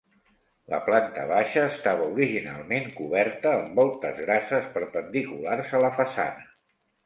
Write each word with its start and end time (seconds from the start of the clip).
La 0.73 0.77
planta 0.87 1.25
baixa 1.31 1.65
estava 1.73 2.07
originalment 2.15 2.89
coberta 2.97 3.53
amb 3.61 3.79
voltes 3.83 4.19
grasses 4.25 4.69
perpendiculars 4.81 5.79
a 5.81 5.87
la 5.89 5.97
façana. 6.03 6.53